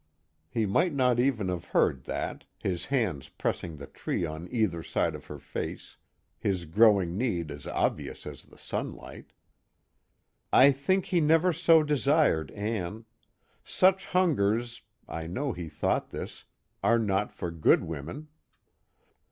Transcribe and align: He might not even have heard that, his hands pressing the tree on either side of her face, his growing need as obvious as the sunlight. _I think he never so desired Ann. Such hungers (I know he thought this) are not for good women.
He 0.49 0.65
might 0.65 0.95
not 0.95 1.19
even 1.19 1.47
have 1.49 1.65
heard 1.65 2.05
that, 2.05 2.45
his 2.57 2.87
hands 2.87 3.29
pressing 3.29 3.77
the 3.77 3.85
tree 3.85 4.25
on 4.25 4.47
either 4.49 4.81
side 4.81 5.13
of 5.13 5.25
her 5.27 5.37
face, 5.37 5.95
his 6.39 6.65
growing 6.65 7.19
need 7.19 7.51
as 7.51 7.67
obvious 7.67 8.25
as 8.25 8.41
the 8.41 8.57
sunlight. 8.57 9.27
_I 10.51 10.73
think 10.73 11.05
he 11.05 11.21
never 11.21 11.53
so 11.53 11.83
desired 11.83 12.49
Ann. 12.49 13.05
Such 13.63 14.07
hungers 14.07 14.81
(I 15.07 15.27
know 15.27 15.51
he 15.51 15.69
thought 15.69 16.09
this) 16.09 16.45
are 16.81 16.97
not 16.97 17.31
for 17.31 17.51
good 17.51 17.83
women. 17.83 18.29